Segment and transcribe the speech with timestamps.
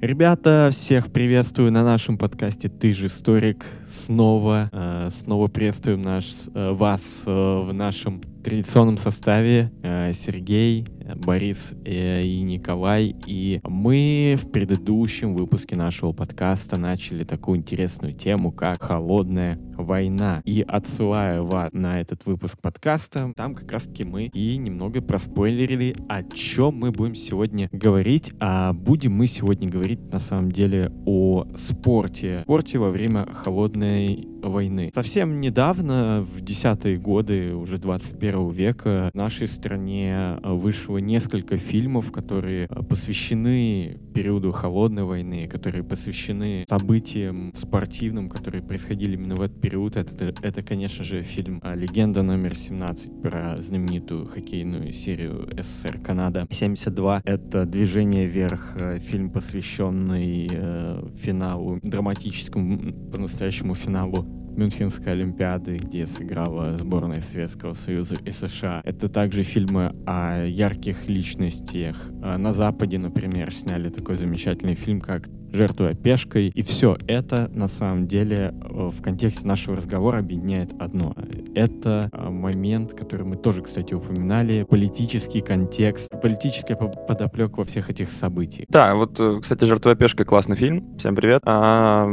[0.00, 3.66] Ребята, всех приветствую на нашем подкасте «Ты же историк».
[3.92, 9.72] Снова, э, снова приветствуем наш, э, вас э, в нашем традиционном составе.
[9.82, 10.86] Э, Сергей,
[11.16, 13.14] Борис э, и Николай.
[13.26, 20.42] И мы в предыдущем выпуске нашего подкаста начали такую интересную тему, как «Холодная война».
[20.44, 26.22] И отсылаю вас на этот выпуск подкаста, там как раз-таки мы и немного проспойлерили, о
[26.22, 28.32] чем мы будем сегодня говорить.
[28.40, 32.40] А будем мы сегодня говорить на самом деле о спорте.
[32.42, 34.90] Спорте во время холодной войны.
[34.94, 42.68] Совсем недавно, в десятые годы уже 21 века, в нашей стране вышло несколько фильмов, которые
[42.68, 49.96] посвящены периоду холодной войны, которые посвящены событиям спортивным, которые происходили именно в этот период.
[49.96, 57.22] Это, это конечно же, фильм «Легенда номер 17» про знаменитую хоккейную серию СССР Канада 72.
[57.24, 66.76] Это «Движение вверх», э, фильм, посвященный э, финалу, драматическому по-настоящему финалу Мюнхенской Олимпиады, где сыграла
[66.76, 68.82] сборная Советского Союза и США.
[68.84, 72.10] Это также фильмы о ярких личностях.
[72.22, 76.48] А на Западе, например, сняли такой замечательный фильм, как жертвуя пешкой.
[76.48, 81.14] И все это на самом деле э, в контексте нашего разговора объединяет одно.
[81.54, 88.10] Это э, момент, который мы тоже, кстати, упоминали, политический контекст, политическая подоплека во всех этих
[88.10, 88.66] событиях.
[88.68, 90.96] Да, вот, э, кстати, «Жертвуя пешкой» классный фильм.
[90.98, 91.42] Всем привет.
[91.44, 92.06] А,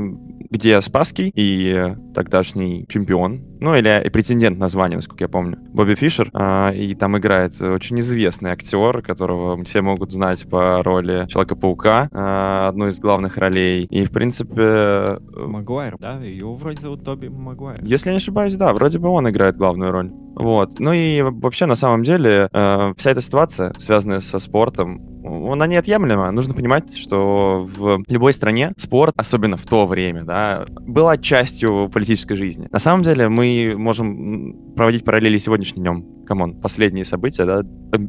[0.49, 6.31] где Спасский и тогдашний чемпион, ну или претендент на звание, насколько я помню, Бобби Фишер,
[6.33, 12.69] а, и там играет очень известный актер, которого все могут знать по роли Человека-паука, а,
[12.69, 15.19] одной из главных ролей, и в принципе...
[15.35, 16.15] Магуайр, да?
[16.23, 17.77] Его вроде зовут Тоби Магуайр.
[17.83, 20.11] Если я не ошибаюсь, да, вроде бы он играет главную роль.
[20.39, 20.79] Вот.
[20.79, 25.16] Ну и вообще, на самом деле, э, вся эта ситуация, связанная со спортом,
[25.51, 26.31] она неотъемлема.
[26.31, 32.35] Нужно понимать, что в любой стране спорт, особенно в то время, да, была частью политической
[32.35, 32.67] жизни.
[32.71, 36.05] На самом деле мы можем проводить параллели сегодняшним днем.
[36.25, 37.61] Come on, последние события, да,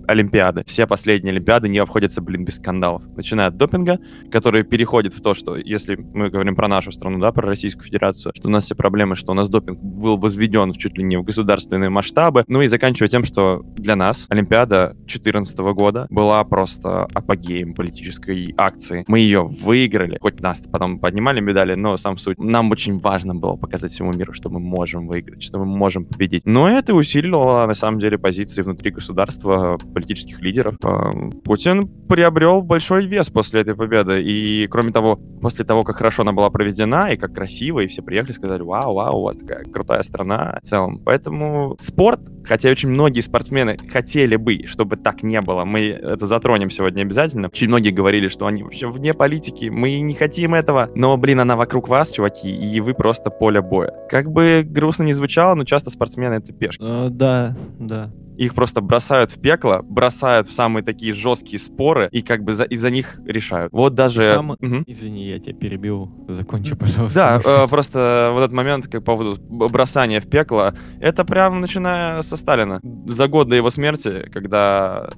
[0.08, 0.64] Олимпиады.
[0.66, 3.02] Все последние Олимпиады не обходятся, блин, без скандалов.
[3.16, 4.00] Начиная от допинга,
[4.30, 8.32] который переходит в то, что, если мы говорим про нашу страну, да, про Российскую Федерацию,
[8.34, 11.22] что у нас все проблемы, что у нас допинг был возведен чуть ли не в
[11.22, 17.74] государственные масштабы, ну и заканчивая тем, что для нас Олимпиада 2014 года была просто апогеем
[17.74, 19.04] политической акции.
[19.06, 22.38] Мы ее выиграли, хоть нас потом поднимали медали, но сам суть.
[22.38, 26.42] Нам очень важно было показать всему миру, что мы можем выиграть, что мы можем победить.
[26.44, 30.76] Но это усилило, на самом деле, позиции внутри государства, политических лидеров.
[30.82, 31.10] А,
[31.44, 34.22] Путин приобрел большой вес после этой победы.
[34.22, 38.02] И, кроме того, после того, как хорошо она была проведена, и как красиво, и все
[38.02, 41.00] приехали, сказали, вау, вау, у вас такая крутая страна в целом.
[41.04, 46.70] Поэтому спорт, хотя очень многие спортсмены хотели бы, чтобы так не было, мы это затронем
[46.70, 47.48] сегодня обязательно.
[47.48, 51.56] Очень многие говорили, что они вообще вне политики, мы не хотим этого, но, блин, она
[51.56, 53.92] вокруг вас, чуваки, и вы просто поле боя.
[54.08, 56.82] Как бы грустно не звучало, но часто спортсмены— это пешки.
[56.82, 62.22] Uh, да, да их просто бросают в пекло, бросают в самые такие жесткие споры и
[62.22, 63.72] как бы за, из-за них решают.
[63.72, 64.22] Вот даже...
[64.34, 64.50] Сам...
[64.50, 64.84] Угу.
[64.86, 67.40] Извини, я тебя перебил, закончи, пожалуйста.
[67.44, 72.22] Да, э, просто вот этот момент как по поводу бросания в пекло, это прям начиная
[72.22, 72.80] со Сталина.
[73.06, 75.10] За год до его смерти, когда,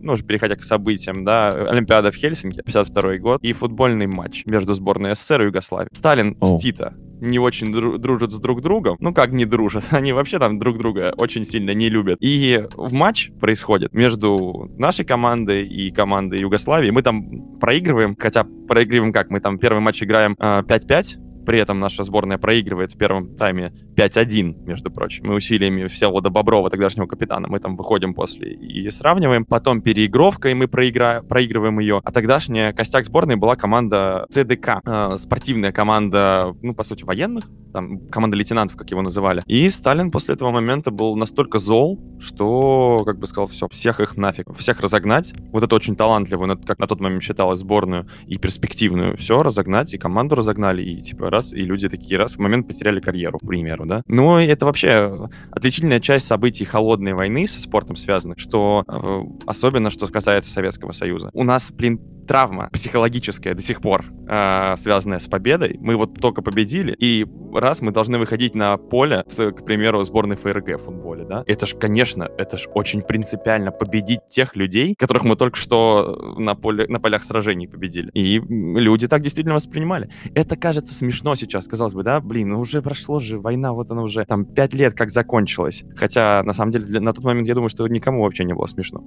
[0.00, 4.74] ну, уже переходя к событиям, да, Олимпиада в Хельсинки, 52 год, и футбольный матч между
[4.74, 5.88] сборной СССР и Югославии.
[5.92, 6.44] Сталин О.
[6.46, 8.96] с Тита не очень дружат с друг другом.
[9.00, 9.84] Ну, как не дружат?
[9.90, 12.18] Они вообще там друг друга очень сильно не любят.
[12.20, 16.90] И в матч происходит между нашей командой и командой Югославии.
[16.90, 19.30] Мы там проигрываем, хотя проигрываем как?
[19.30, 23.72] Мы там первый матч играем э, 5-5, при этом наша сборная проигрывает в первом тайме
[23.96, 25.28] 5-1, между прочим.
[25.28, 29.46] Мы усилиями Всеволода Боброва, тогдашнего капитана, мы там выходим после и сравниваем.
[29.46, 31.24] Потом переигровка, и мы проигра...
[31.26, 32.02] проигрываем ее.
[32.04, 34.82] А тогдашняя костяк сборной была команда ЦДК.
[34.84, 37.46] Э, спортивная команда, ну, по сути, военных.
[37.72, 39.42] Там команда лейтенантов, как его называли.
[39.46, 44.18] И Сталин после этого момента был настолько зол, что, как бы сказал, все, всех их
[44.18, 44.54] нафиг.
[44.54, 45.32] Всех разогнать.
[45.50, 49.16] Вот это очень талантливую, как на тот момент считалось, сборную и перспективную.
[49.16, 53.00] Все, разогнать, и команду разогнали, и типа раз, и люди такие раз в момент потеряли
[53.00, 54.02] карьеру, к примеру, да.
[54.06, 60.06] Но это вообще отличительная часть событий холодной войны со спортом связанных, что э, особенно, что
[60.06, 61.30] касается Советского Союза.
[61.32, 65.78] У нас, блин, травма психологическая до сих пор, э, связанная с победой.
[65.80, 70.36] Мы вот только победили, и раз мы должны выходить на поле с, к примеру, сборной
[70.36, 71.42] ФРГ в футболе, да?
[71.46, 76.54] Это ж, конечно, это ж очень принципиально победить тех людей, которых мы только что на,
[76.54, 78.10] поле, на полях сражений победили.
[78.12, 80.10] И люди так действительно воспринимали.
[80.34, 83.90] Это кажется смешно смешно сейчас, казалось бы, да, блин, ну уже прошло же, война, вот
[83.90, 85.84] она уже там пять лет как закончилась.
[85.96, 88.66] Хотя, на самом деле, для, на тот момент я думаю, что никому вообще не было
[88.66, 89.02] смешно.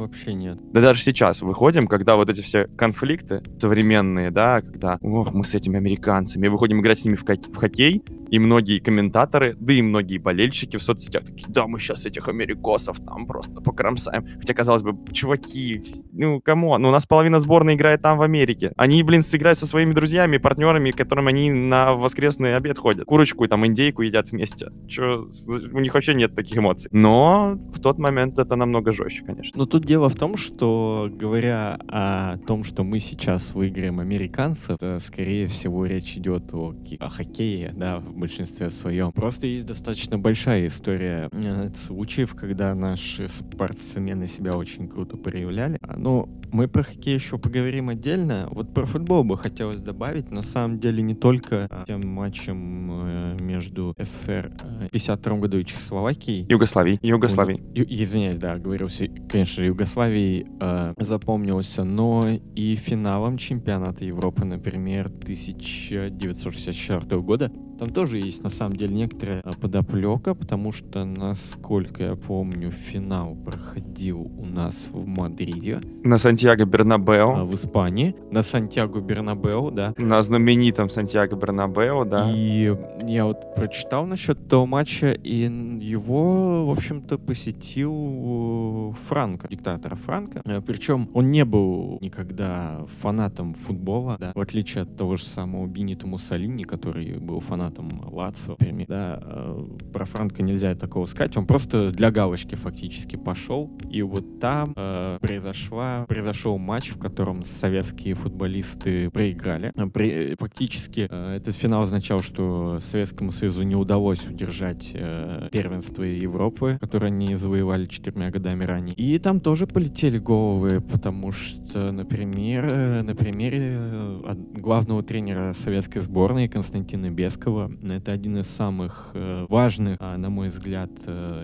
[0.00, 0.58] Вообще нет.
[0.72, 5.54] Да даже сейчас выходим, когда вот эти все конфликты современные, да, когда, ох, мы с
[5.54, 10.18] этими американцами, выходим играть с ними в, в хоккей, и многие комментаторы, да и многие
[10.18, 14.24] болельщики в соцсетях такие, да, мы сейчас этих америкосов там просто покромсаем.
[14.38, 15.82] Хотя, казалось бы, чуваки,
[16.12, 16.78] ну, кому?
[16.78, 18.72] Ну, у нас половина сборной играет там в Америке.
[18.76, 23.04] Они, блин, сыграют со своими друзьями, партнерами, которым они на воскресный обед ходят.
[23.04, 24.70] Курочку и там индейку едят вместе.
[24.88, 25.26] Че,
[25.72, 26.88] у них вообще нет таких эмоций.
[26.92, 29.58] Но в тот момент это намного жестче, конечно.
[29.58, 35.48] Но тут дело в том, что, говоря о том, что мы сейчас выиграем американцев, скорее
[35.48, 39.10] всего, речь идет о, о хоккее, да, в большинстве своем.
[39.10, 45.78] Просто есть достаточно большая история э, случаев, когда наши спортсмены себя очень круто проявляли.
[45.82, 48.46] А, Но ну, мы про хоккей еще поговорим отдельно.
[48.52, 50.30] Вот про футбол бы хотелось добавить.
[50.30, 55.58] На самом деле не только а, тем матчем э, между СССР э, в 52 году
[55.58, 56.46] и Чехословакией.
[56.48, 57.00] Югославией.
[57.02, 57.60] Югославией.
[57.74, 67.20] Ю, извиняюсь, да, говорился, конечно, Югославией э, запомнился, но и финалом чемпионата Европы, например, 1964
[67.20, 67.50] года
[67.80, 73.34] там тоже есть, на самом деле, некоторая а, подоплека, потому что, насколько я помню, финал
[73.34, 75.80] проходил у нас в Мадриде.
[76.04, 77.36] На Сантьяго Бернабео.
[77.36, 78.14] А, в Испании.
[78.30, 79.94] На Сантьяго Бернабео, да.
[79.96, 82.30] На знаменитом Сантьяго Бернабео, да.
[82.30, 82.70] И
[83.06, 85.44] я вот прочитал насчет того матча, и
[85.80, 90.42] его, в общем-то, посетил Франко, диктатора Франко.
[90.44, 95.66] Э, Причем он не был никогда фанатом футбола, да, в отличие от того же самого
[95.66, 101.46] Бенита Муссолини, который был фанатом Лацо, например, да, э, про Франка нельзя такого сказать, он
[101.46, 108.14] просто для галочки фактически пошел, и вот там э, произошла, произошел матч, в котором советские
[108.14, 109.72] футболисты проиграли.
[109.74, 116.02] Э, при, фактически э, этот финал означал, что Советскому Союзу не удалось удержать э, первенство
[116.02, 118.94] Европы, которое они завоевали четырьмя годами ранее.
[118.94, 126.00] И там тоже полетели головы, потому что, например, э, на примере э, главного тренера советской
[126.00, 127.70] сборной Константина Бескова.
[127.82, 130.90] Это один из самых э, важных, а, на мой взгляд,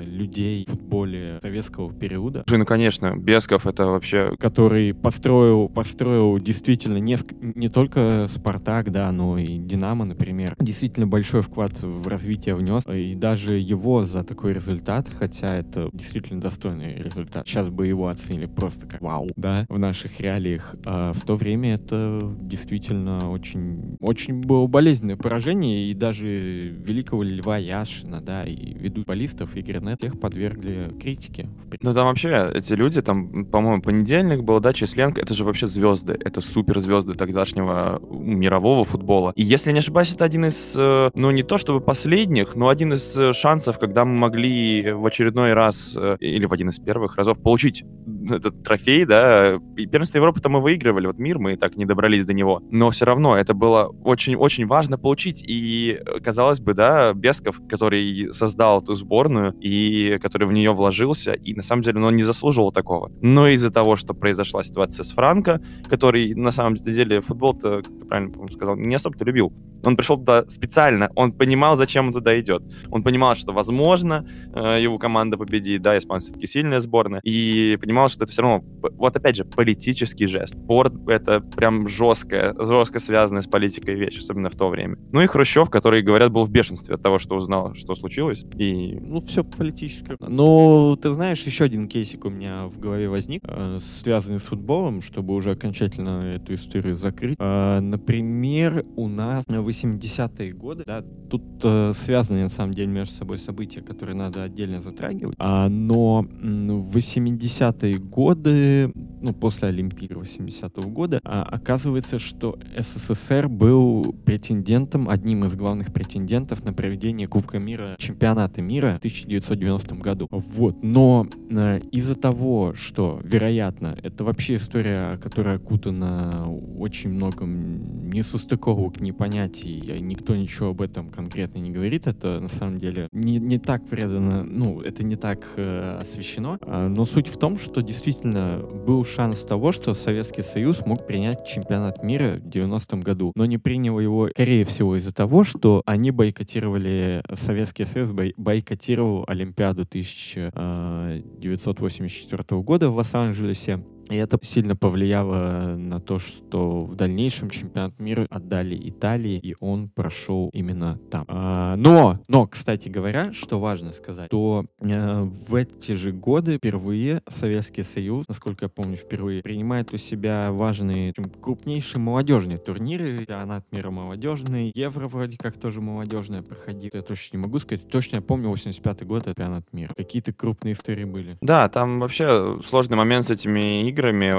[0.02, 2.44] людей в футболе советского периода.
[2.48, 4.34] Ну, конечно, Бесков это вообще...
[4.38, 10.54] Который построил, построил действительно не, не только Спартак, да, но и Динамо, например.
[10.58, 12.84] Действительно большой вклад в развитие внес.
[12.86, 18.46] И даже его за такой результат, хотя это действительно достойный результат, сейчас бы его оценили
[18.46, 20.74] просто как вау, да, в наших реалиях.
[20.84, 27.58] А в то время это действительно очень, очень было болезненное поражение, и даже великого Льва
[27.58, 31.48] Яшина, да, и ведут баллистов, и Гринет, их подвергли критике.
[31.82, 36.18] Ну там вообще эти люди, там, по-моему, понедельник был, да, Численко, это же вообще звезды,
[36.24, 39.32] это суперзвезды тогдашнего мирового футбола.
[39.36, 42.92] И если не ошибаюсь, это один из, э, ну не то чтобы последних, но один
[42.92, 47.16] из э, шансов, когда мы могли в очередной раз, э, или в один из первых
[47.16, 47.84] разов получить
[48.30, 52.32] этот трофей, да, и первенство Европы-то мы выигрывали, вот мир мы так не добрались до
[52.32, 58.32] него, но все равно это было очень-очень важно получить, и казалось бы, да, Бесков, который
[58.32, 62.72] создал эту сборную и который в нее вложился, и на самом деле он не заслуживал
[62.72, 63.10] такого.
[63.20, 68.06] Но из-за того, что произошла ситуация с Франко, который на самом деле футбол-то, как ты
[68.06, 69.52] правильно сказал, не особо-то любил.
[69.86, 72.62] Он пришел туда специально, он понимал, зачем он туда идет.
[72.90, 78.08] Он понимал, что, возможно, э, его команда победит, да, испанцы все-таки сильная сборная, и понимал,
[78.08, 80.54] что это все равно, вот опять же, политический жест.
[80.56, 84.96] Спорт— это прям жесткая, жестко связанная с политикой вещь, особенно в то время.
[85.12, 88.44] Ну и Хрущев, который говорят, был в бешенстве от того, что узнал, что случилось.
[88.56, 88.98] И...
[89.00, 90.16] Ну, все политическое.
[90.20, 95.02] Но ты знаешь, еще один кейсик у меня в голове возник, э, связанный с футболом,
[95.02, 97.36] чтобы уже окончательно эту историю закрыть.
[97.38, 99.44] Э, например, у нас
[99.84, 104.80] 80-е годы, да, тут э, связаны на самом деле между собой события, которые надо отдельно
[104.80, 105.34] затрагивать.
[105.38, 114.14] А, но в 80-е годы, ну, после Олимпийского 80-го года, а, оказывается, что СССР был
[114.24, 120.28] претендентом, одним из главных претендентов на проведение Кубка мира, чемпионата мира в 1990 году.
[120.30, 120.82] Вот.
[120.82, 126.46] Но э, из-за того, что, вероятно, это вообще история, которая окутана
[126.78, 133.08] очень многом несостыковок, непонятий, никто ничего об этом конкретно не говорит, это на самом деле
[133.12, 137.58] не, не так предано, ну, это не так э, освещено, э, но суть в том,
[137.58, 143.32] что действительно был шанс того, что Советский Союз мог принять чемпионат мира в 90 году,
[143.34, 149.24] но не принял его, скорее всего, из-за того, что они бойкотировали, Советский Союз бой, бойкотировал
[149.26, 153.82] Олимпиаду 1984 года в Лос-Анджелесе.
[154.08, 159.88] И это сильно повлияло на то, что в дальнейшем чемпионат мира отдали Италии, и он
[159.88, 161.24] прошел именно там.
[161.28, 167.22] А, но, но, кстати говоря, что важно сказать, то э, в эти же годы впервые
[167.28, 173.90] Советский Союз, насколько я помню, впервые принимает у себя важные, крупнейшие молодежные турниры, чемпионат мира
[173.90, 178.48] молодежный, Евро вроде как тоже молодежное проходит, я точно не могу сказать, точно я помню
[178.48, 179.92] 85 год, это чемпионат мира.
[179.96, 181.36] Какие-то крупные истории были.
[181.40, 183.95] Да, там вообще сложный момент с этими играми,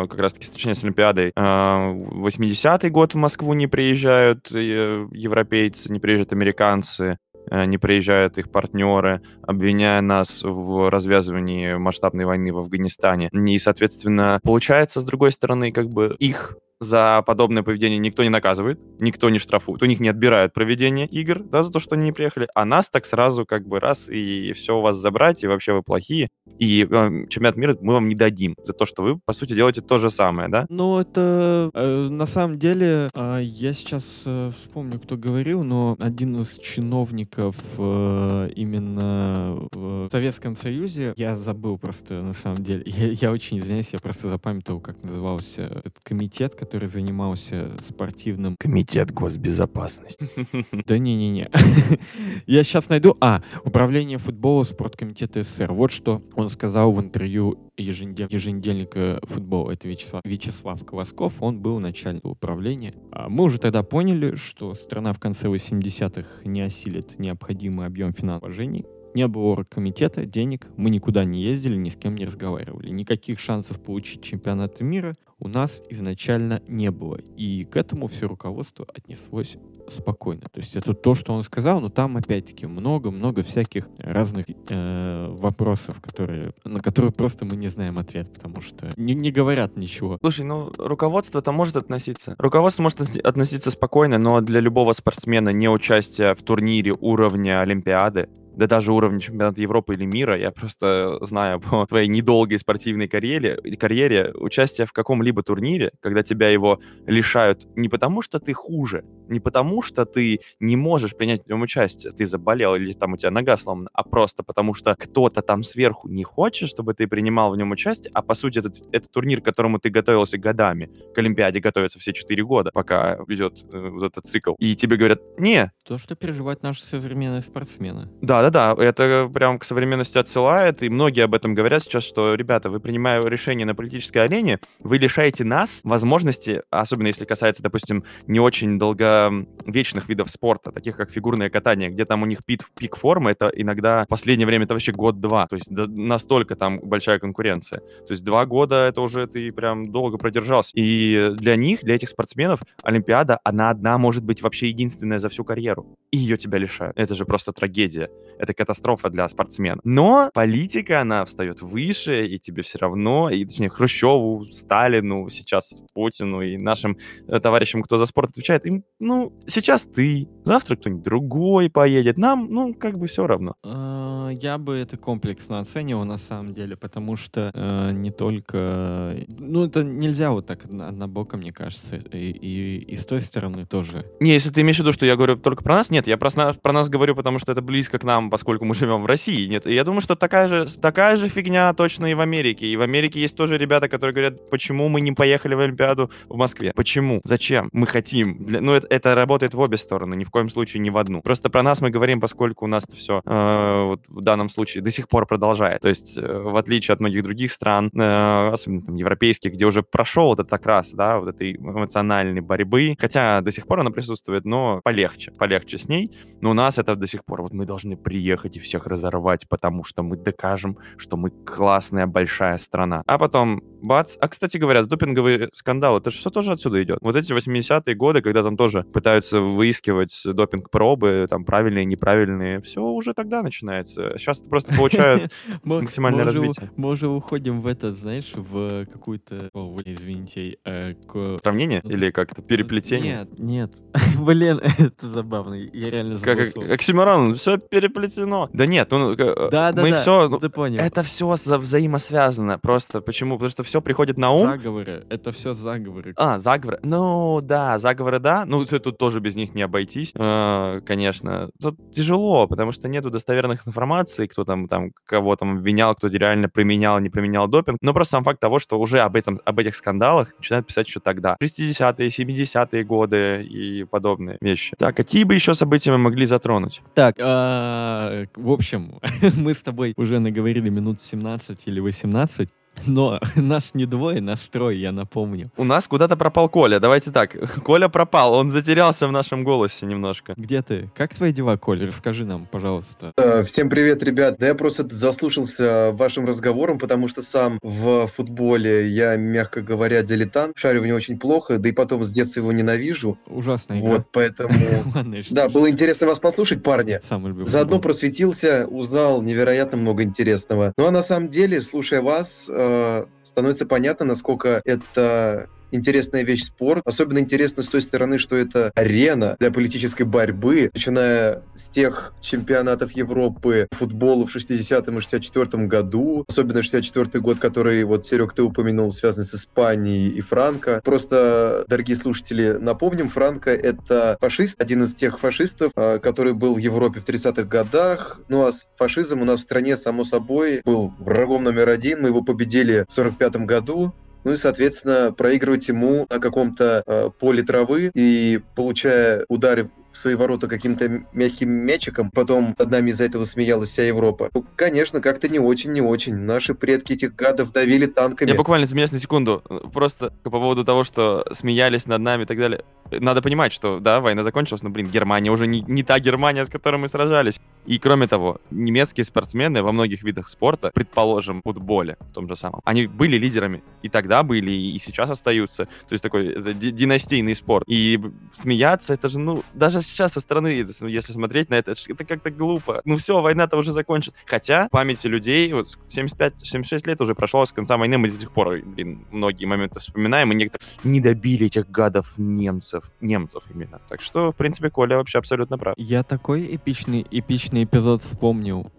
[0.08, 1.32] как раз-таки, точнее, с Олимпиадой.
[1.36, 7.18] 80-й а, год в Москву не приезжают э, европейцы, не приезжают американцы
[7.50, 13.30] э, не приезжают их партнеры, обвиняя нас в развязывании масштабной войны в Афганистане.
[13.32, 18.79] И, соответственно, получается, с другой стороны, как бы их за подобное поведение никто не наказывает,
[19.00, 22.12] никто не штрафует, у них не отбирают проведение игр, да, за то, что они не
[22.12, 25.74] приехали, а нас так сразу как бы раз и все у вас забрать, и вообще
[25.74, 26.29] вы плохие,
[26.60, 29.81] и э, чемпионат мира мы вам не дадим за то, что вы, по сути, делаете
[29.81, 30.65] то же самое, да?
[30.69, 36.39] Ну, это э, на самом деле, э, я сейчас э, вспомню, кто говорил, но один
[36.41, 43.31] из чиновников э, именно в Советском Союзе, я забыл просто на самом деле, я, я
[43.31, 48.55] очень извиняюсь, я просто запамятовал, как назывался этот комитет, который занимался спортивным...
[48.59, 50.27] Комитет госбезопасности.
[50.88, 51.50] Да не-не-не.
[52.45, 53.15] Я сейчас найду...
[53.19, 55.71] А, Управление футбола спорткомитета СССР.
[55.71, 59.71] Вот что он сказал в интервью еженедельника футбола.
[59.71, 61.41] Это Вячеслав, Вячеслав Колосков.
[61.41, 62.93] Он был начальником управления.
[63.12, 68.43] А мы уже тогда поняли, что страна в конце 80-х не осилит необходимый объем финансовых
[68.43, 72.90] вложений не было оргкомитета, денег, мы никуда не ездили, ни с кем не разговаривали.
[72.90, 77.18] Никаких шансов получить чемпионаты мира у нас изначально не было.
[77.36, 80.44] И к этому все руководство отнеслось спокойно.
[80.52, 86.02] То есть это то, что он сказал, но там опять-таки много-много всяких разных э, вопросов,
[86.02, 90.18] которые, на которые просто мы не знаем ответ, потому что не, не говорят ничего.
[90.22, 92.36] Слушай, ну руководство-то может относиться.
[92.40, 98.66] Руководство может относиться спокойно, но для любого спортсмена не участие в турнире уровня Олимпиады да
[98.66, 104.34] даже уровня чемпионата Европы или мира, я просто знаю по твоей недолгой спортивной карьере, карьере
[104.34, 109.82] участие в каком-либо турнире, когда тебя его лишают не потому, что ты хуже, не потому,
[109.82, 113.58] что ты не можешь принять в нем участие, ты заболел или там у тебя нога
[113.58, 117.72] сломана, а просто потому, что кто-то там сверху не хочет, чтобы ты принимал в нем
[117.72, 122.00] участие, а по сути этот, это турнир, к которому ты готовился годами, к Олимпиаде готовится
[122.00, 125.72] все 4 года, пока идет э, вот этот цикл, и тебе говорят, не.
[125.86, 128.10] То, что переживают наши современные спортсмены.
[128.22, 132.70] Да, да-да, это прям к современности отсылает, и многие об этом говорят сейчас, что, ребята,
[132.70, 138.39] вы принимая решение на политической арене, вы лишаете нас возможности, особенно если касается, допустим, не
[138.39, 143.32] очень долговечных видов спорта, таких как фигурное катание, где там у них пик, пик формы,
[143.32, 147.80] это иногда в последнее время это вообще год-два, то есть настолько там большая конкуренция.
[147.80, 150.72] То есть два года это уже ты прям долго продержался.
[150.75, 155.44] И для них, для этих спортсменов, Олимпиада, она одна может быть вообще единственная за всю
[155.44, 155.98] карьеру.
[156.12, 156.98] И ее тебя лишают.
[156.98, 158.10] Это же просто трагедия.
[158.39, 159.82] Это катастрофа для спортсмена.
[159.84, 166.41] Но политика, она встает выше, и тебе все равно, и точнее Хрущеву, Сталину, сейчас Путину
[166.41, 166.98] и нашим
[167.29, 172.48] э, товарищам, кто за спорт отвечает, им, ну, сейчас ты, завтра кто-нибудь другой поедет, нам,
[172.50, 173.56] ну, как бы все равно.
[173.65, 179.65] А, я бы это комплексно оценивал на самом деле, потому что э, не только, ну,
[179.65, 184.06] это нельзя вот так однобоко, мне кажется, и, и, и с той стороны тоже.
[184.20, 186.29] Не, если ты имеешь в виду, что я говорю только про нас, нет, я про,
[186.53, 189.48] про нас говорю, потому что это близко к нам, поскольку мы живем в России.
[189.48, 192.67] Нет, я думаю, что такая же, такая же фигня точно и в Америке.
[192.67, 196.36] И в Америке есть тоже ребята, которые говорят, почему мы не поехали в Олимпиаду в
[196.36, 196.74] Москве?
[196.75, 197.22] Почему?
[197.24, 197.69] Зачем?
[197.74, 198.46] Мы хотим.
[198.46, 198.62] Для...
[198.62, 201.22] Ну, это, это работает в обе стороны, ни в коем случае не в одну.
[201.22, 204.91] Просто про нас мы говорим, поскольку у нас все э, вот в данном случае до
[204.91, 205.81] сих пор продолжает.
[205.81, 209.84] То есть, э, в отличие от многих других стран, э, особенно там европейских, где уже
[209.84, 214.46] прошел вот этот окрас, да, вот этой эмоциональной борьбы, хотя до сих пор она присутствует,
[214.46, 216.10] но полегче, полегче с ней.
[216.41, 219.47] Но у нас это до сих пор, вот мы должны приехать приехать и всех разорвать,
[219.47, 223.03] потому что мы докажем, что мы классная большая страна.
[223.05, 224.17] А потом, бац.
[224.19, 226.97] А, кстати говоря, допинговый скандал, это все тоже отсюда идет.
[227.01, 233.13] Вот эти 80-е годы, когда там тоже пытаются выискивать допинг-пробы, там правильные, неправильные, все уже
[233.13, 234.09] тогда начинается.
[234.17, 235.31] Сейчас это просто получают
[235.63, 236.71] максимальное развитие.
[236.75, 239.51] Мы уже уходим в это, знаешь, в какую-то,
[239.86, 240.95] извините, э,
[241.43, 241.81] Сравнение?
[241.83, 243.19] Или как-то переплетение?
[243.19, 243.71] Нет, нет.
[244.19, 245.53] Блин, это забавно.
[245.53, 246.36] Я реально забыл.
[246.36, 248.50] Как Оксимирон, все переплетение сплетено.
[248.54, 249.98] Да нет, ну, э, Да, да, мы да.
[249.98, 250.30] все...
[250.40, 250.80] Ты понял.
[250.80, 252.58] Это все взаимосвязано.
[252.62, 253.36] Просто почему?
[253.36, 254.48] Потому что все приходит на ум.
[254.48, 255.06] Заговоры.
[255.10, 256.14] Это все заговоры.
[256.18, 256.80] А, заговоры.
[256.84, 258.46] Ну, да, заговоры, да.
[258.46, 261.50] Ну, тут тоже без них не обойтись, э, конечно.
[261.62, 266.50] Тут тяжело, потому что нету достоверных информаций, кто там, там, кого там обвинял, кто реально
[266.50, 267.78] применял, не применял допинг.
[267.82, 271.00] Но просто сам факт того, что уже об этом, об этих скандалах начинают писать еще
[271.00, 271.38] тогда.
[271.42, 274.76] 60-е, 70-е годы и подобные вещи.
[274.78, 276.82] Так, какие бы еще события мы могли затронуть?
[276.94, 277.97] Так, а,
[278.36, 279.00] в общем,
[279.36, 282.50] мы с тобой уже наговорили минут 17 или 18,
[282.86, 285.51] но нас не двое, нас трое, я напомню.
[285.57, 286.79] У нас куда-то пропал Коля.
[286.79, 287.36] Давайте так.
[287.63, 290.34] Коля пропал, он затерялся в нашем голосе немножко.
[290.38, 290.89] Где ты?
[290.96, 291.86] Как твои дела, Коль?
[291.86, 293.13] Расскажи нам, пожалуйста.
[293.17, 294.38] Э, Всем привет, ребят.
[294.39, 300.57] Да я просто заслушался вашим разговором, потому что сам в футболе я, мягко говоря, дилетант.
[300.57, 303.17] Шарю в него очень плохо, да и потом с детства его ненавижу.
[303.27, 303.57] Игра.
[303.69, 304.53] Вот, поэтому...
[305.29, 307.00] Да, было интересно вас послушать, парни.
[307.07, 310.74] Самый любимый Заодно просветился, узнал невероятно много интересного.
[310.77, 316.81] Ну а на самом деле, слушая вас, э, становится понятно, насколько это интересная вещь спорт.
[316.86, 322.91] Особенно интересно с той стороны, что это арена для политической борьбы, начиная с тех чемпионатов
[322.91, 326.25] Европы по футболу в 60-м и 64-м году.
[326.27, 330.81] Особенно 64-й год, который, вот, Серег, ты упомянул, связанный с Испанией и Франко.
[330.83, 336.57] Просто, дорогие слушатели, напомним, Франко— это фашист, один из тех фашистов, э, который был в
[336.57, 338.19] Европе в 30-х годах.
[338.29, 342.01] Ну а фашизм у нас в стране, само собой, был врагом номер один.
[342.01, 343.93] Мы его победили в 45-м году.
[344.27, 350.15] Ну и, соответственно, проигрывать ему на каком-то э, поле травы и получая удары в свои
[350.15, 354.29] ворота каким-то мягким мячиком, потом над нами из-за этого смеялась вся Европа.
[354.34, 356.15] Ну, конечно, как-то не очень, не очень.
[356.15, 358.29] Наши предки этих гадов давили танками.
[358.29, 359.44] Я буквально извиняюсь на секунду.
[359.74, 362.63] Просто по поводу того, что смеялись над нами и так далее.
[362.91, 366.50] Надо понимать, что, да, война закончилась, но, блин, Германия уже не, не та Германия, с
[366.50, 367.39] которой мы сражались.
[367.65, 372.62] И, кроме того, немецкие спортсмены во многих видах спорта, предположим, футболе, в том же самом,
[372.63, 373.62] они были лидерами.
[373.82, 375.65] И тогда были, и сейчас остаются.
[375.65, 377.65] То есть такой это ди- династийный спорт.
[377.67, 378.00] И
[378.34, 382.82] смеяться, это же, ну, даже сейчас со стороны, если смотреть на это, это как-то глупо.
[382.86, 384.15] Ну все, война-то уже закончена.
[384.25, 388.32] Хотя в памяти людей, вот 75-76 лет уже прошло с конца войны, мы до сих
[388.32, 392.91] пор, блин, многие моменты вспоминаем, и некоторые не добили этих гадов немцев.
[393.01, 393.82] Немцев именно.
[393.89, 395.75] Так что, в принципе, Коля вообще абсолютно прав.
[395.77, 398.72] Я такой эпичный, эпичный эпизод вспомнил,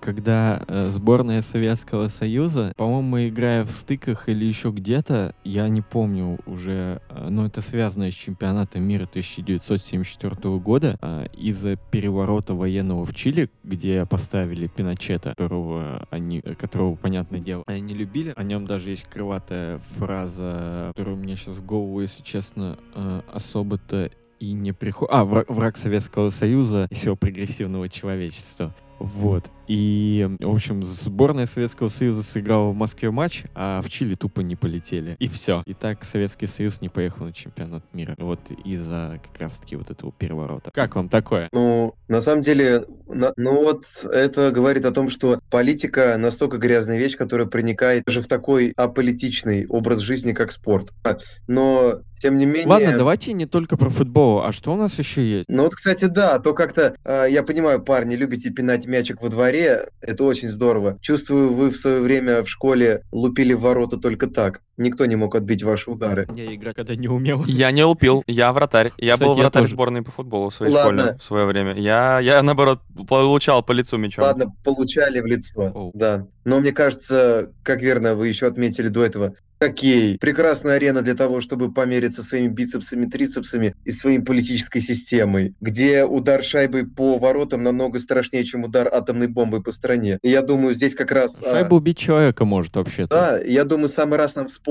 [0.00, 6.38] когда э, сборная Советского Союза, по-моему, играя в стыках или еще где-то, я не помню
[6.46, 13.14] уже, э, но это связано с чемпионатом мира 1974 года, э, из-за переворота военного в
[13.14, 18.32] Чили, где поставили Пиночета, которого они, э, которого, понятное дело, они любили.
[18.36, 24.10] О нем даже есть крылатая фраза, которая мне сейчас в голову, если честно, э, особо-то
[24.38, 25.12] и не приходит...
[25.12, 28.72] А, враг, враг Советского Союза и всего прогрессивного человечества.
[28.98, 29.50] Вот.
[29.68, 34.56] И, в общем, сборная Советского Союза сыграла в Москве матч, а в Чили тупо не
[34.56, 35.16] полетели.
[35.18, 35.62] И все.
[35.66, 38.14] И так Советский Союз не поехал на чемпионат мира.
[38.18, 40.70] Вот из-за как раз-таки вот этого переворота.
[40.72, 41.48] Как вам такое?
[41.52, 46.98] Ну, на самом деле, на- ну вот это говорит о том, что политика настолько грязная
[46.98, 50.92] вещь, которая проникает даже в такой аполитичный образ жизни, как спорт.
[51.04, 52.66] А, Но, тем не менее...
[52.66, 54.42] Ладно, давайте не только про футбол.
[54.42, 55.44] А что у нас еще есть?
[55.48, 59.53] Ну вот, кстати, да, то как-то, э, я понимаю, парни, любите пинать мячик во дворе,
[59.56, 60.98] это очень здорово.
[61.00, 64.62] Чувствую, вы в свое время в школе лупили ворота только так.
[64.76, 66.26] Никто не мог отбить ваши удары.
[66.34, 67.44] Я игра когда не умел.
[67.46, 68.92] Я не лупил, я вратарь.
[68.98, 69.74] Я Кстати, был я вратарь тоже.
[69.74, 70.98] сборной по футболу в своей Ладно.
[71.02, 71.74] школе в свое время.
[71.76, 74.24] Я, я, наоборот, получал по лицу мячом.
[74.24, 75.90] Ладно, получали в лицо, Оу.
[75.94, 76.26] да.
[76.44, 80.18] Но мне кажется, как верно вы еще отметили до этого, хоккей.
[80.18, 86.42] Прекрасная арена для того, чтобы помериться своими бицепсами, трицепсами и своей политической системой, где удар
[86.42, 90.18] шайбой по воротам намного страшнее, чем удар атомной бомбой по стране.
[90.22, 91.40] И я думаю, здесь как раз...
[91.42, 93.08] а, Шайба убить человека может вообще-то.
[93.16, 94.63] Да, я думаю, самый раз нам вспомнить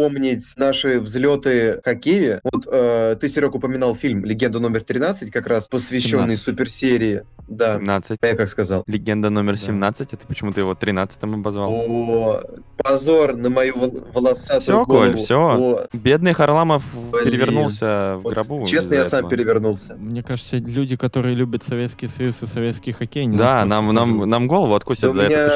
[0.57, 2.39] наши взлеты хоккея.
[2.43, 6.39] Вот э, ты, Серег, упоминал фильм «Легенда номер 13», как раз посвященный 17.
[6.45, 7.23] суперсерии.
[7.47, 8.17] Да, 17.
[8.21, 8.83] я как сказал.
[8.87, 9.59] Легенда номер Да.
[9.59, 11.69] 17, это почему-то его 13-м обозвал.
[11.71, 12.41] О,
[12.77, 15.11] позор на мою вол- волосатую Всё, голову.
[15.11, 15.37] Коль, всё.
[15.39, 17.25] О, Бедный Харламов Блин.
[17.25, 18.65] перевернулся в вот гробу.
[18.65, 19.31] честно, я сам этого.
[19.31, 19.95] перевернулся.
[19.95, 24.47] Мне кажется, люди, которые любят Советский Союз и Советский хоккей, они Да, нам, нам, нам
[24.47, 25.49] голову откусят Да за это.
[25.49, 25.53] Ты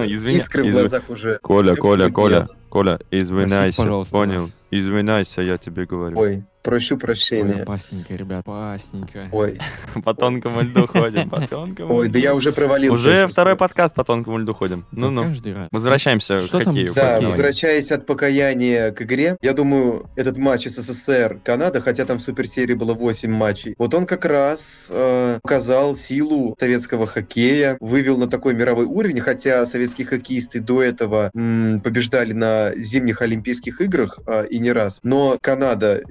[0.00, 0.04] что?
[0.14, 0.36] Извини.
[0.38, 1.38] искры в глазах уже.
[1.42, 2.48] Коля, Коля, Коля.
[2.68, 4.40] Коля, извиняйся, пожалуйста, понял?
[4.42, 4.56] нас.
[4.70, 6.18] Извиняйся, я тебе говорю.
[6.18, 7.62] Ой, Прощу Ой, прощения.
[7.62, 9.28] опасненько, ребят, опасненько.
[9.30, 9.58] Ой,
[10.04, 12.94] По тонкому льду ходим, по тонкому ой, да я уже провалился.
[12.94, 13.28] Уже чувствую.
[13.28, 14.84] второй подкаст по тонкому льду ходим.
[14.90, 15.24] Ну-ну.
[15.26, 15.68] каждый раз.
[15.70, 16.92] Возвращаемся Что к там хоккею.
[16.94, 22.74] Да, возвращаясь от покаяния к игре, я думаю, этот матч СССР-Канада, хотя там в суперсерии
[22.74, 28.54] было 8 матчей, вот он как раз э, показал силу советского хоккея, вывел на такой
[28.54, 34.58] мировой уровень, хотя советские хоккеисты до этого м, побеждали на зимних Олимпийских играх э, и
[34.58, 36.02] не раз, но Канада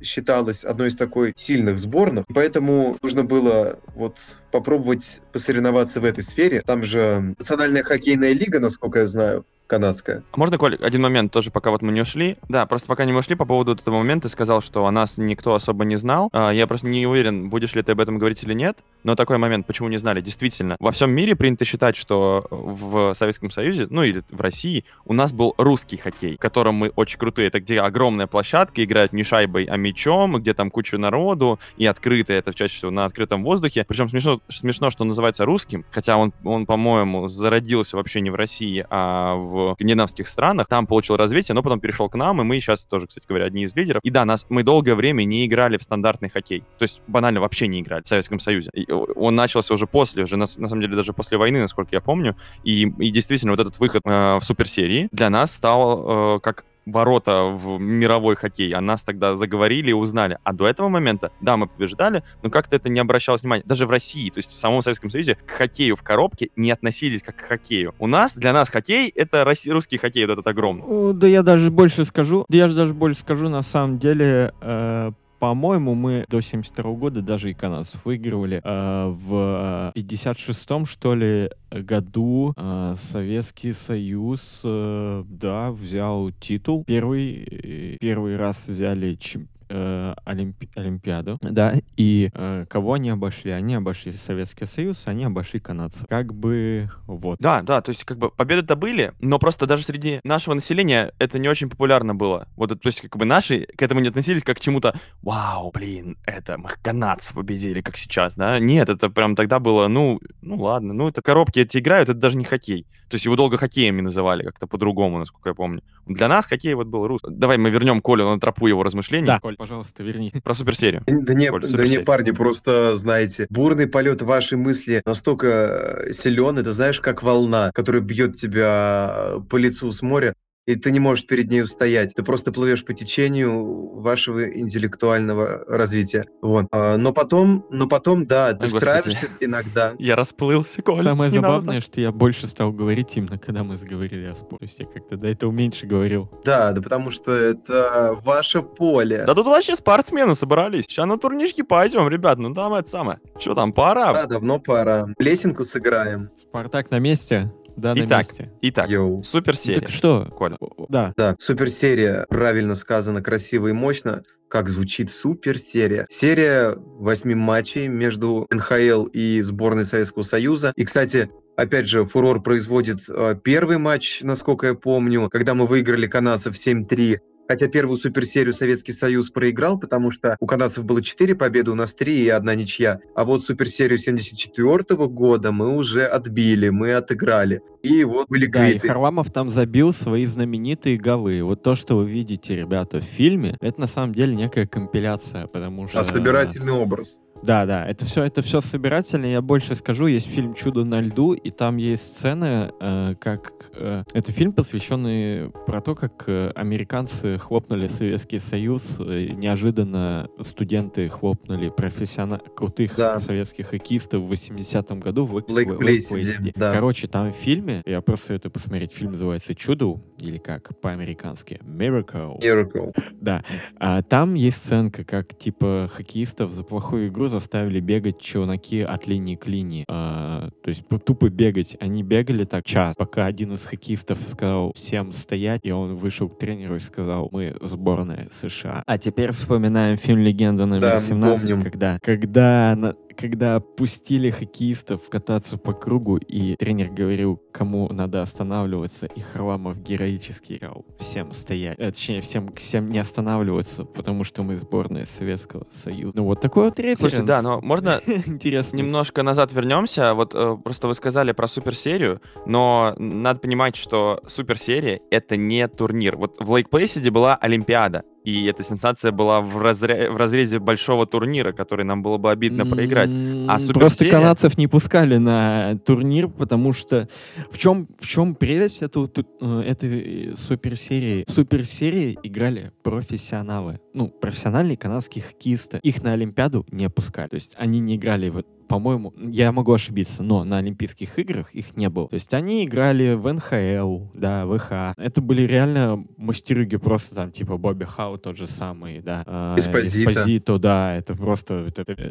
[0.45, 6.61] считалась одной из такой сильных сборных, поэтому нужно было вот попробовать посоревноваться в этой сфере.
[6.61, 10.23] Там же Национальная хоккейная лига, насколько я знаю, канадская.
[10.31, 12.37] А Можно, Коль, один момент тоже, пока вот мы не ушли?
[12.49, 15.55] Да, просто пока не ушли по поводу этого момента, ты сказал, что о нас никто
[15.55, 16.29] особо не знал.
[16.31, 19.37] А, Я просто не уверен, будешь ли ты об этом говорить или нет, но такой
[19.37, 20.75] момент, почему не знали, действительно.
[20.79, 25.33] Во всем мире принято считать, что в Советском Союзе, ну или в России, у нас
[25.33, 27.47] был русский хоккей, в котором мы очень крутые.
[27.47, 32.33] Это где огромная площадка, играют не шайбой, а мячом, где там куча народу, и открыто,
[32.33, 33.85] это чаще всего на открытом воздухе.
[33.87, 38.35] Причем смешно, смешно что он называется русским, хотя он, он, по-моему, зародился вообще не в
[38.35, 40.67] России, а в скандинавских странах.
[40.67, 43.63] Там получил развитие, но потом перешел к нам, и мы сейчас тоже, кстати говоря, одни
[43.63, 44.01] из лидеров.
[44.03, 46.63] И да, нас, мы долгое время не играли в стандартный хоккей.
[46.77, 48.69] То есть банально вообще не играли в Советском Союзе.
[48.73, 52.01] И он начался уже после, уже на, на самом деле даже после войны, насколько я
[52.01, 52.35] помню.
[52.63, 57.45] И, и действительно вот этот выход э, в суперсерии для нас стал э, как ворота
[57.45, 58.73] в мировой хоккей.
[58.73, 60.37] О нас тогда заговорили и узнали.
[60.43, 63.63] А до этого момента, да, мы побеждали, но как-то это не обращалось внимания.
[63.65, 67.23] Даже в России, то есть в самом Советском Союзе, к хоккею в коробке не относились
[67.23, 67.93] как к хоккею.
[67.99, 71.13] У нас, для нас хоккей— это россий- русский хоккей, вот этот огромный.
[71.13, 75.11] Да я даже больше скажу, да я же даже больше скажу, на самом деле, э,
[75.45, 78.61] по-моему, мы до 72 года даже и канадцев выигрывали.
[78.63, 86.83] Э, в 56-м, что ли, году э, Советский Союз, э, да, взял титул.
[86.87, 93.51] Первый, э, первый раз взяли чем- э, Олимпи- Олимпиаду, да, и э, кого они обошли?
[93.51, 96.07] Они обошли Советский Союз, они обошли канадцев.
[96.07, 97.37] Как бы, вот.
[97.39, 101.39] Да, да, то есть как бы победы-то были, но просто даже среди нашего населения это
[101.39, 102.47] не очень популярно было.
[102.55, 106.17] Вот, то есть как бы наши к этому не относились как к чему-то, вау, блин,
[106.25, 108.59] это мы канадцев победили, как сейчас, да?
[108.59, 112.37] Нет, это прям тогда было, ну, ну ладно, ну это коробки эти играют, это даже
[112.37, 112.85] не хоккей.
[113.09, 115.81] То есть его долго хоккеем не называли, как-то по-другому, насколько я помню.
[116.07, 117.27] Для нас хоккей вот был русский.
[117.31, 120.31] Давай мы вернем Колю на тропу его размышлений Да, Коль, пожалуйста, верни.
[120.43, 121.03] про суперсерию.
[121.05, 126.71] Да не, Коль, да не, парни, просто, знаете, бурный полет вашей мысли настолько силен, это
[126.71, 130.35] знаешь, как волна, которая бьет тебя по лицу с моря,
[130.65, 132.13] и ты не можешь перед ней устоять.
[132.15, 136.25] Ты просто плывешь по течению вашего интеллектуального развития.
[136.41, 136.65] Вот.
[136.71, 138.79] А, Но потом, но потом, да, ты Ой, господи.
[138.79, 139.93] встраиваешься иногда.
[139.99, 141.03] Я расплылся, Коля.
[141.03, 144.57] Самое не надо забавное, что я больше стал говорить именно, когда мы заговорили о спорте.
[144.57, 146.31] То есть я как-то до этого меньше говорил.
[146.43, 149.23] Да, да потому что это ваше поле.
[149.25, 150.85] Да тут вообще спортсмены собрались.
[150.85, 152.39] Сейчас на турнички пойдем, ребят.
[152.39, 153.19] Ну там это самое.
[153.39, 154.13] Что там, пора?
[154.13, 155.07] Да, давно пора.
[155.19, 156.29] Лесенку сыграем.
[156.39, 157.51] Спартак на месте?
[157.75, 158.51] Да, на Итак, месте.
[158.61, 159.23] Итак, Йоу.
[159.23, 159.81] суперсерия.
[159.81, 160.25] Так что?
[160.35, 160.57] Коля.
[160.89, 161.13] Да.
[161.17, 164.23] Да, суперсерия, правильно сказано, красиво и мощно.
[164.47, 166.05] Как звучит суперсерия.
[166.09, 170.71] Серия восьми матчей между НХЛ и сборной Советского Союза.
[170.75, 176.07] И, кстати, опять же, фурор производит э, первый матч, насколько я помню, когда мы выиграли
[176.07, 177.17] канадцев 7-3.
[177.47, 181.93] Хотя первую суперсерию Советский Союз проиграл, потому что у канадцев было 4 победы, у нас
[181.93, 182.99] 3 и одна ничья.
[183.15, 187.61] А вот суперсерию 74 года мы уже отбили, мы отыграли.
[187.83, 188.79] И вот были Да, и.
[188.79, 191.43] Харламов там забил свои знаменитые голы.
[191.43, 195.87] Вот то, что вы видите, ребята, в фильме, это на самом деле некая компиляция, потому
[195.87, 195.99] что...
[195.99, 197.21] А собирательный образ.
[197.43, 199.25] Да, да, это все, это все собирательно.
[199.25, 204.31] Я больше скажу, есть фильм "Чудо на льду", и там есть сцены, э, как это
[204.31, 212.39] фильм посвященный про то, как э, американцы хлопнули Советский Союз, э, неожиданно студенты хлопнули профессионально
[212.55, 213.19] крутых Да.
[213.19, 216.51] советских хоккеистов в 80-м году в Лейк- Лейк в Плейсиде, Лейк-Плейсиде.
[216.55, 216.73] да.
[216.73, 222.39] Короче, там в фильме, я просто советую посмотреть, фильм называется "Чудо" или как по-американски "Miracle".
[222.41, 222.93] Miracle.
[223.21, 223.43] Да.
[223.77, 229.35] А там есть сценка, как типа хоккеистов за плохую игру заставили бегать челноки от линии
[229.35, 229.85] к линии.
[229.87, 231.77] А, то есть тупо бегать.
[231.79, 236.37] Они бегали так час, пока один из хоккеистов сказал всем стоять, и он вышел к
[236.37, 238.83] тренеру и сказал, мы сборная США.
[238.85, 241.63] А теперь вспоминаем фильм «Легенда номер Да, 17», помним.
[241.63, 249.07] когда, когда, на- когда пустили хоккеистов кататься по кругу, и тренер говорил, кому надо останавливаться,
[249.07, 251.79] и Харламов героически играл всем стоять.
[251.79, 256.13] Э, точнее, всем, всем не останавливаться, потому что мы сборная Советского Союза.
[256.15, 256.99] Ну вот такой вот референс.
[256.99, 258.77] Слушайте, да, но можно Интересно.
[258.77, 260.13] немножко назад вернемся.
[260.13, 266.17] Вот э, просто вы сказали про суперсерию, но надо понимать, что суперсерия— это не турнир.
[266.17, 268.03] Вот в Лейк Плейсиде была Олимпиада.
[268.25, 270.09] И эта сенсация была в, разре...
[270.09, 273.11] в разрезе большого турнира, который нам было бы обидно проиграть.
[273.47, 277.07] А Просто канадцев не пускали на турнир, потому что
[277.51, 279.11] в чем, в чем прелесть эту,
[279.41, 281.25] э, этой суперсерии?
[281.27, 283.79] В суперсерии играли профессионалы.
[283.93, 285.79] Ну, профессиональные канадские хоккеисты.
[285.83, 287.29] Их на Олимпиаду не пускали.
[287.29, 291.75] То есть они не играли в по-моему, я могу ошибиться, но на Олимпийских играх их
[291.75, 292.07] не было.
[292.07, 294.97] То есть они играли в НХЛ, да, в ВХ.
[294.97, 299.23] Это были реально мастерюги просто там, типа Бобби Хау тот же самый, да.
[299.25, 300.11] А, Эспозито.
[300.11, 302.01] Эспозито, да, это просто, это, это,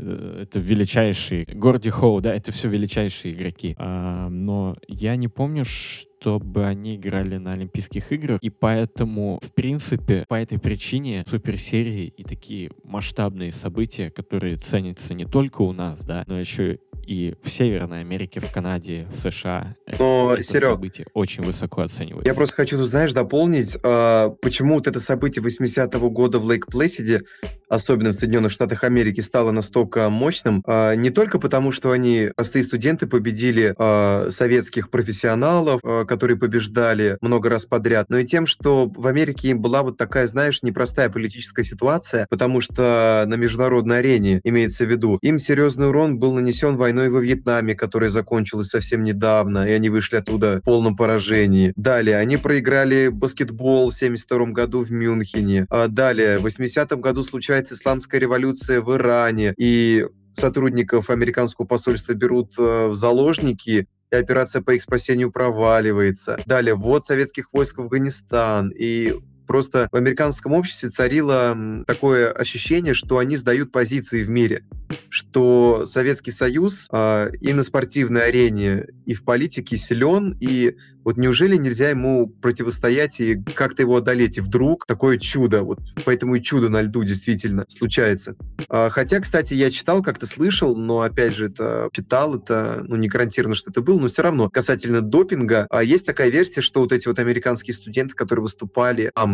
[0.42, 1.44] это величайшие.
[1.46, 3.74] Горди Хоу, да, это все величайшие игроки.
[3.78, 9.52] А, но я не помню, что чтобы они играли на Олимпийских играх, и поэтому, в
[9.52, 16.04] принципе, по этой причине суперсерии и такие масштабные события, которые ценятся не только у нас,
[16.04, 19.76] да, но еще и в Северной Америке, в Канаде, в США.
[19.98, 22.28] Но, это, Серег, событие очень высоко оценивается.
[22.28, 26.66] Я просто хочу тут, знаешь, дополнить, э, почему вот это событие 80-го года в Лейк
[26.66, 27.22] Плэсиде,
[27.68, 30.62] особенно в Соединенных Штатах Америки, стало настолько мощным.
[30.66, 37.16] Э, не только потому, что они, простые студенты, победили э, советских профессионалов, э, которые побеждали
[37.20, 41.64] много раз подряд, но и тем, что в Америке была вот такая, знаешь, непростая политическая
[41.64, 47.08] ситуация, потому что на международной арене, имеется в виду, им серьезный урон был нанесен войной
[47.08, 51.72] во Вьетнаме, которая закончилась совсем недавно, и они вышли оттуда в полном поражении.
[51.76, 55.66] Далее, они проиграли баскетбол в 72 году в Мюнхене.
[55.70, 62.58] А далее, в 80-м году случается исламская революция в Иране, и сотрудников американского посольства берут
[62.58, 66.38] э, в заложники, и операция по их спасению проваливается.
[66.46, 69.14] Далее, ввод советских войск в Афганистан, и
[69.46, 74.64] Просто в американском обществе царило такое ощущение, что они сдают позиции в мире,
[75.08, 81.56] что Советский Союз э, и на спортивной арене, и в политике силен, и вот неужели
[81.56, 84.38] нельзя ему противостоять и как-то его одолеть?
[84.38, 88.36] И вдруг такое чудо, вот поэтому и чудо на льду действительно случается.
[88.68, 93.08] А, хотя, кстати, я читал, как-то слышал, но опять же, это читал, это ну, не
[93.08, 96.92] гарантированно, что это было, но все равно касательно допинга, а есть такая версия, что вот
[96.92, 99.33] эти вот американские студенты, которые выступали там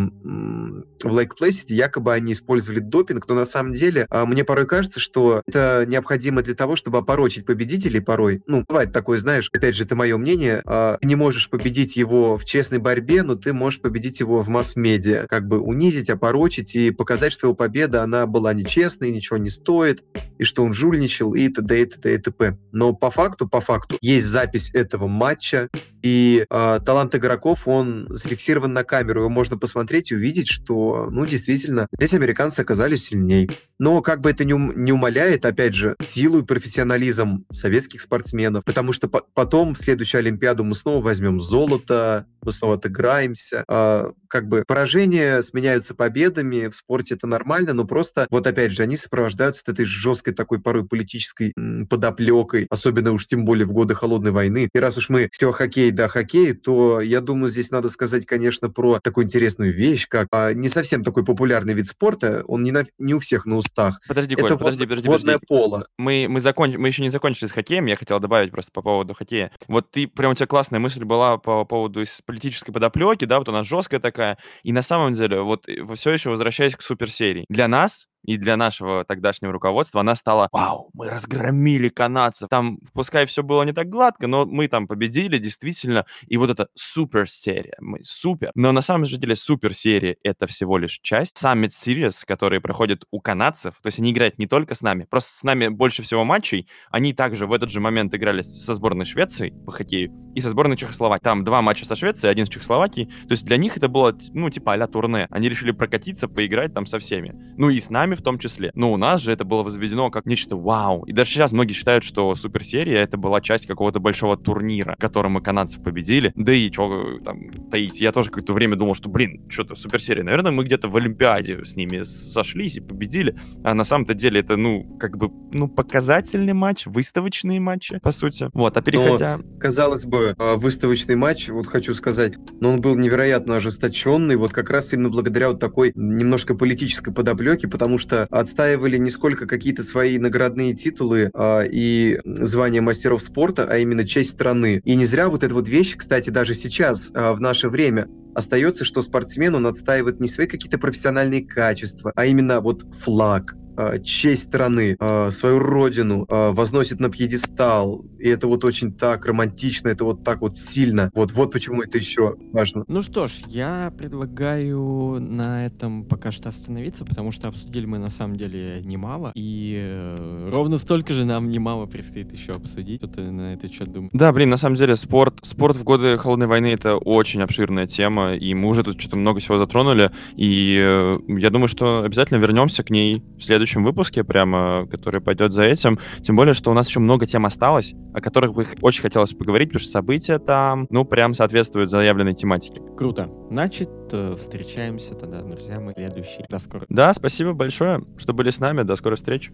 [1.03, 4.99] в Лейк Плейсиде, якобы они использовали допинг, но на самом деле а, мне порой кажется,
[4.99, 8.41] что это необходимо для того, чтобы опорочить победителей порой.
[8.47, 12.37] Ну, бывает такое, знаешь, опять же, это мое мнение, а, ты не можешь победить его
[12.37, 15.27] в честной борьбе, но ты можешь победить его в масс-медиа.
[15.27, 20.03] Как бы унизить, опорочить и показать, что его победа, она была нечестной, ничего не стоит,
[20.37, 21.81] и что он жульничал, и т.д.
[21.81, 22.13] и т.д.
[22.13, 22.57] и т.п.
[22.71, 25.69] Но по факту, по факту, есть запись этого матча,
[26.01, 29.21] и э, талант игроков, он зафиксирован на камеру.
[29.21, 33.49] Его можно посмотреть и увидеть, что, ну, действительно, здесь американцы оказались сильнее.
[33.79, 38.63] Но как бы это не, ум, не умаляет, опять же, силу и профессионализм советских спортсменов,
[38.63, 43.63] потому что по потом в следующую Олимпиаду мы снова возьмем золото, мы снова отыграемся.
[43.67, 48.83] А, как бы поражения сменяются победами, в спорте это нормально, но просто, вот опять же,
[48.83, 51.53] они сопровождаются вот этой жесткой такой порой политической
[51.89, 54.69] подоплекой, особенно уж тем более в годы Холодной войны.
[54.73, 58.69] И раз уж мы все хоккей да хоккей, то я думаю, здесь надо сказать, конечно,
[58.69, 62.85] про такую интересную вещь, как а, не совсем такой популярный вид спорта, он не, на,
[62.99, 63.99] не у всех на устах.
[64.07, 65.45] Подожди, Коль, это подожди, подожди, водное подожди.
[65.47, 65.87] поло.
[65.97, 66.71] Мы, мы, закон...
[66.77, 69.51] мы еще не закончили с хоккеем, я хотел добавить просто по поводу хоккея.
[69.67, 73.63] Вот ты, прям у тебя классная мысль была по поводу политической подоплеки, да, вот она
[73.63, 77.45] жесткая такая, и на самом деле, вот э, все еще возвращаясь к суперсерии.
[77.49, 82.49] Для нас и для нашего тогдашнего руководства она стала «Вау, мы разгромили канадцев».
[82.49, 86.05] Там, пускай все было не так гладко, но мы там победили, действительно.
[86.27, 88.51] И вот эта супер-серия, мы супер.
[88.55, 91.41] Но на самом же деле супер-серия— это всего лишь часть.
[91.41, 95.31] Summit Series, которые проходят у канадцев, то есть они играют не только с нами, просто
[95.31, 96.67] с нами больше всего матчей.
[96.89, 100.77] Они также в этот же момент играли со сборной Швеции по хоккею и со сборной
[100.77, 101.23] Чехословакии.
[101.23, 103.07] Там два матча со Швецией, один с Чехословакией.
[103.27, 105.27] То есть для них это было, ну, типа а турне.
[105.29, 107.33] Они решили прокатиться, поиграть там со всеми.
[107.57, 108.71] Ну и с нами нами в том числе.
[108.75, 111.03] Но у нас же это было возведено как нечто вау.
[111.03, 115.33] И даже сейчас многие считают, что суперсерия это была часть какого-то большого турнира, в котором
[115.33, 116.31] мы канадцев победили.
[116.35, 118.01] Да и что там таить.
[118.01, 120.23] Я тоже какое-то время думал, что, блин, что-то суперсерия.
[120.23, 123.35] Наверное, мы где-то в Олимпиаде с ними сошлись и победили.
[123.63, 128.49] А на самом-то деле это, ну, как бы, ну, показательный матч, выставочные матчи, по сути.
[128.53, 129.37] Вот, а переходя...
[129.37, 134.51] Но, казалось бы, а, выставочный матч, вот хочу сказать, но он был невероятно ожесточенный, вот
[134.51, 139.83] как раз именно благодаря вот такой немножко политической подоплеке, потому что отстаивали не сколько какие-то
[139.83, 144.81] свои наградные титулы а, и звания мастеров спорта, а именно честь страны.
[144.83, 148.85] И не зря вот эта вот вещь, кстати, даже сейчас, а, в наше время, остается,
[148.85, 153.55] что спортсмен, он отстаивает не свои какие-то профессиональные качества, а именно вот флаг,
[154.03, 159.89] честь страны, э, свою родину э, возносит на пьедестал, и это вот очень так романтично,
[159.89, 161.09] это вот так вот сильно.
[161.13, 162.83] Вот, вот почему это еще важно.
[162.87, 168.09] Ну что ж, я предлагаю на этом пока что остановиться, потому что обсудили мы на
[168.09, 173.01] самом деле немало, и э, ровно столько же нам немало предстоит еще обсудить.
[173.01, 174.11] Что ты на этот счет думаешь?
[174.13, 178.35] Да, блин, на самом деле спорт, спорт в годы холодной войны это очень обширная тема,
[178.35, 182.83] и мы уже тут что-то много всего затронули, и э, я думаю, что обязательно вернемся
[182.83, 183.41] к ней в
[183.71, 185.99] следующем выпуске, прямо, который пойдет за этим.
[186.21, 189.69] Тем более, что у нас еще много тем осталось, о которых бы очень хотелось поговорить,
[189.69, 192.81] потому что события там, ну, прям соответствуют заявленной тематике.
[192.97, 193.29] Круто.
[193.49, 196.43] Значит, э, встречаемся тогда, друзья, мы следующий.
[196.49, 196.85] До скорого.
[196.89, 198.83] Да, спасибо большое, что были с нами.
[198.83, 199.51] До скорой встречи.